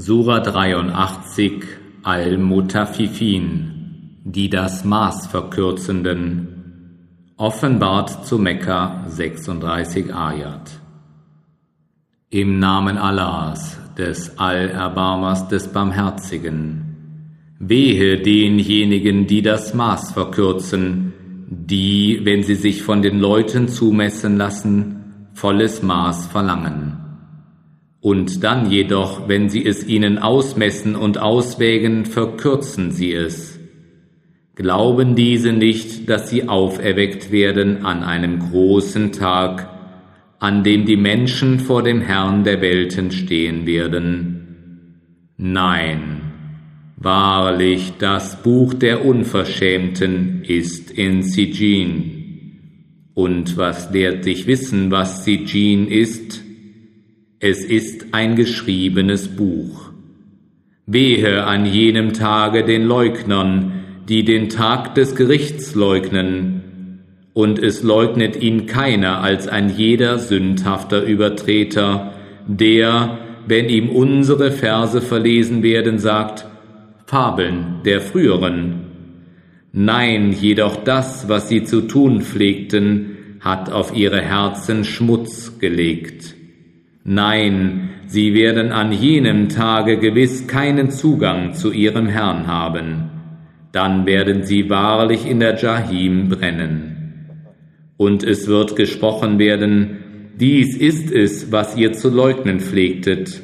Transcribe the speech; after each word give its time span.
Sura 0.00 0.38
83 0.38 1.64
Al-Mutaffifin, 2.04 4.20
die 4.22 4.48
das 4.48 4.84
Maß 4.84 5.26
verkürzenden, 5.26 7.34
offenbart 7.36 8.24
zu 8.24 8.38
Mekka 8.38 9.06
36 9.08 10.14
Ayat. 10.14 10.70
Im 12.30 12.60
Namen 12.60 12.96
Allahs, 12.96 13.76
des 13.98 14.38
Allerbarmers 14.38 15.48
des 15.48 15.66
Barmherzigen, 15.66 17.56
wehe 17.58 18.22
denjenigen, 18.22 19.26
die 19.26 19.42
das 19.42 19.74
Maß 19.74 20.12
verkürzen, 20.12 21.12
die, 21.50 22.20
wenn 22.22 22.44
sie 22.44 22.54
sich 22.54 22.84
von 22.84 23.02
den 23.02 23.18
Leuten 23.18 23.66
zumessen 23.66 24.36
lassen, 24.36 25.26
volles 25.34 25.82
Maß 25.82 26.28
verlangen 26.28 27.07
und 28.00 28.44
dann 28.44 28.70
jedoch, 28.70 29.28
wenn 29.28 29.48
sie 29.48 29.66
es 29.66 29.86
ihnen 29.86 30.18
ausmessen 30.18 30.94
und 30.94 31.18
auswägen, 31.18 32.04
verkürzen 32.04 32.92
sie 32.92 33.12
es. 33.12 33.58
Glauben 34.54 35.14
diese 35.14 35.52
nicht, 35.52 36.08
dass 36.08 36.30
sie 36.30 36.48
auferweckt 36.48 37.30
werden 37.30 37.84
an 37.84 38.02
einem 38.02 38.38
großen 38.38 39.12
Tag, 39.12 39.68
an 40.40 40.62
dem 40.62 40.84
die 40.84 40.96
Menschen 40.96 41.60
vor 41.60 41.82
dem 41.82 42.00
Herrn 42.00 42.44
der 42.44 42.60
Welten 42.60 43.10
stehen 43.10 43.66
werden? 43.66 44.38
Nein, 45.36 46.20
wahrlich, 46.96 47.92
das 47.98 48.42
Buch 48.42 48.74
der 48.74 49.04
Unverschämten 49.04 50.42
ist 50.44 50.90
in 50.90 51.22
Sijin. 51.22 52.14
Und 53.14 53.56
was 53.56 53.92
lehrt 53.92 54.26
dich 54.26 54.46
wissen, 54.46 54.90
was 54.90 55.24
Sijin 55.24 55.88
ist? 55.88 56.47
Es 57.40 57.62
ist 57.62 58.06
ein 58.10 58.34
geschriebenes 58.34 59.28
Buch. 59.28 59.92
Wehe 60.86 61.44
an 61.44 61.66
jenem 61.66 62.12
Tage 62.12 62.64
den 62.64 62.82
Leugnern, 62.82 63.84
die 64.08 64.24
den 64.24 64.48
Tag 64.48 64.96
des 64.96 65.14
Gerichts 65.14 65.76
leugnen, 65.76 67.04
und 67.34 67.60
es 67.60 67.84
leugnet 67.84 68.42
ihn 68.42 68.66
keiner 68.66 69.20
als 69.20 69.46
ein 69.46 69.72
jeder 69.76 70.18
sündhafter 70.18 71.04
Übertreter, 71.04 72.14
der, 72.48 73.18
wenn 73.46 73.68
ihm 73.68 73.90
unsere 73.90 74.50
Verse 74.50 75.00
verlesen 75.00 75.62
werden, 75.62 76.00
sagt, 76.00 76.44
Fabeln 77.06 77.82
der 77.84 78.00
früheren. 78.00 78.80
Nein, 79.70 80.32
jedoch 80.32 80.74
das, 80.82 81.28
was 81.28 81.48
sie 81.48 81.62
zu 81.62 81.82
tun 81.82 82.22
pflegten, 82.22 83.38
hat 83.38 83.70
auf 83.70 83.94
ihre 83.94 84.20
Herzen 84.20 84.84
Schmutz 84.84 85.60
gelegt. 85.60 86.34
Nein, 87.10 87.88
sie 88.06 88.34
werden 88.34 88.70
an 88.70 88.92
jenem 88.92 89.48
Tage 89.48 89.96
gewiss 89.96 90.46
keinen 90.46 90.90
Zugang 90.90 91.54
zu 91.54 91.72
ihrem 91.72 92.06
Herrn 92.06 92.46
haben. 92.46 93.08
Dann 93.72 94.04
werden 94.04 94.42
sie 94.42 94.68
wahrlich 94.68 95.24
in 95.24 95.40
der 95.40 95.56
Jahim 95.56 96.28
brennen. 96.28 97.24
Und 97.96 98.24
es 98.24 98.46
wird 98.46 98.76
gesprochen 98.76 99.38
werden, 99.38 99.96
dies 100.38 100.76
ist 100.76 101.10
es, 101.10 101.50
was 101.50 101.78
ihr 101.78 101.94
zu 101.94 102.10
leugnen 102.10 102.60
pflegtet. 102.60 103.42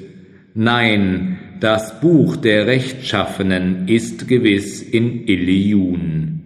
Nein, 0.53 1.39
das 1.59 2.03
Buch 2.03 2.37
der 2.37 2.67
Rechtschaffenen 2.67 3.89
ist 3.89 4.29
gewiss 4.29 4.83
in 4.83 5.27
Iliun. 5.27 6.41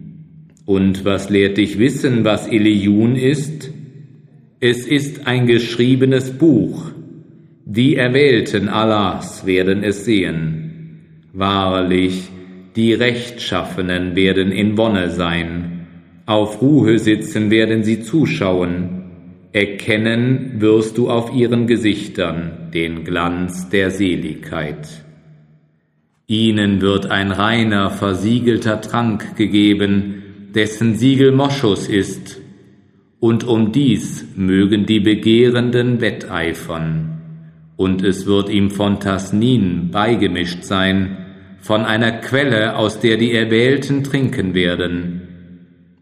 Und 0.65 1.03
was 1.03 1.29
lehrt 1.29 1.57
dich 1.57 1.79
wissen, 1.79 2.23
was 2.23 2.47
Iliun 2.47 3.17
ist? 3.17 3.71
Es 4.61 4.87
ist 4.87 5.27
ein 5.27 5.47
geschriebenes 5.47 6.31
Buch, 6.31 6.91
die 7.71 7.97
Erwählten 7.97 8.67
Allahs 8.67 9.45
werden 9.45 9.83
es 9.83 10.03
sehen. 10.03 11.27
Wahrlich, 11.33 12.27
die 12.75 12.95
Rechtschaffenen 12.95 14.15
werden 14.15 14.51
in 14.51 14.75
Wonne 14.75 15.11
sein. 15.11 15.85
Auf 16.25 16.63
Ruhe 16.63 16.97
sitzen 16.97 17.51
werden 17.51 17.83
sie 17.83 18.01
zuschauen. 18.01 19.03
Erkennen 19.51 20.53
wirst 20.57 20.97
du 20.97 21.11
auf 21.11 21.31
ihren 21.31 21.67
Gesichtern 21.67 22.71
den 22.73 23.03
Glanz 23.03 23.69
der 23.69 23.91
Seligkeit. 23.91 24.87
Ihnen 26.25 26.81
wird 26.81 27.11
ein 27.11 27.31
reiner, 27.31 27.91
versiegelter 27.91 28.81
Trank 28.81 29.35
gegeben, 29.35 30.23
dessen 30.55 30.95
Siegel 30.95 31.31
Moschus 31.31 31.87
ist, 31.87 32.41
und 33.19 33.43
um 33.43 33.71
dies 33.71 34.25
mögen 34.35 34.87
die 34.87 35.01
Begehrenden 35.01 36.01
wetteifern 36.01 37.18
und 37.79 38.03
es 38.03 38.25
wird 38.25 38.49
ihm 38.49 38.71
von 38.71 38.99
Tasnin 38.99 39.89
beigemischt 39.89 40.65
sein, 40.65 41.15
von 41.59 41.85
einer 41.85 42.11
Quelle, 42.11 42.75
aus 42.75 42.99
der 42.99 43.15
die 43.15 43.31
Erwählten 43.31 44.03
trinken 44.03 44.53
werden. 44.53 45.21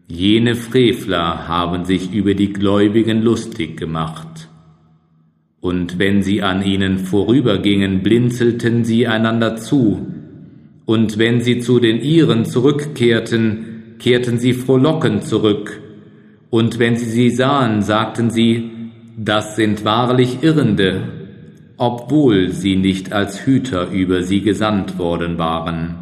Jene 0.08 0.56
Frevler 0.56 1.46
haben 1.46 1.84
sich 1.84 2.12
über 2.12 2.34
die 2.34 2.52
Gläubigen 2.52 3.22
lustig 3.22 3.76
gemacht. 3.76 4.48
Und 5.60 6.00
wenn 6.00 6.24
sie 6.24 6.42
an 6.42 6.64
ihnen 6.64 6.98
vorübergingen, 6.98 8.02
blinzelten 8.02 8.84
sie 8.84 9.06
einander 9.06 9.54
zu, 9.54 10.04
und 10.84 11.16
wenn 11.16 11.42
sie 11.42 11.60
zu 11.60 11.78
den 11.78 12.00
ihren 12.00 12.44
zurückkehrten, 12.44 13.94
kehrten 14.00 14.40
sie 14.40 14.52
frohlockend 14.52 15.22
zurück, 15.22 15.80
und 16.50 16.80
wenn 16.80 16.96
sie 16.96 17.08
sie 17.08 17.30
sahen, 17.30 17.82
sagten 17.82 18.30
sie, 18.30 18.72
das 19.16 19.54
sind 19.54 19.84
wahrlich 19.84 20.42
Irrende, 20.42 21.17
obwohl 21.78 22.50
sie 22.50 22.76
nicht 22.76 23.12
als 23.12 23.46
Hüter 23.46 23.90
über 23.90 24.22
sie 24.22 24.42
gesandt 24.42 24.98
worden 24.98 25.38
waren. 25.38 25.94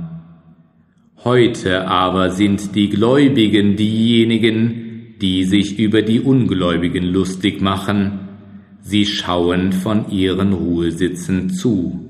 Heute 1.23 1.87
aber 1.87 2.31
sind 2.31 2.75
die 2.75 2.89
Gläubigen 2.89 3.77
diejenigen, 3.77 5.15
die 5.21 5.45
sich 5.45 5.79
über 5.79 6.03
die 6.03 6.21
Ungläubigen 6.21 7.05
lustig 7.05 7.61
machen, 7.61 8.21
sie 8.81 9.05
schauen 9.05 9.73
von 9.73 10.11
ihren 10.11 10.53
Ruhesitzen 10.53 11.51
zu. 11.51 12.09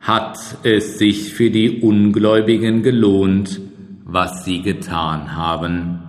Hat 0.00 0.38
es 0.62 0.98
sich 0.98 1.32
für 1.32 1.50
die 1.50 1.80
Ungläubigen 1.80 2.82
gelohnt, 2.82 3.60
was 4.04 4.44
sie 4.44 4.60
getan 4.60 5.34
haben? 5.34 6.03